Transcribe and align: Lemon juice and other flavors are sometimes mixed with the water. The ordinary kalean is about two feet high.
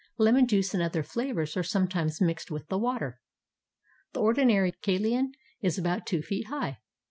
Lemon 0.17 0.47
juice 0.47 0.73
and 0.73 0.81
other 0.81 1.03
flavors 1.03 1.55
are 1.55 1.61
sometimes 1.61 2.19
mixed 2.19 2.49
with 2.49 2.67
the 2.69 2.77
water. 2.79 3.19
The 4.13 4.21
ordinary 4.21 4.71
kalean 4.71 5.33
is 5.61 5.77
about 5.77 6.07
two 6.07 6.23
feet 6.23 6.47
high. 6.47 6.79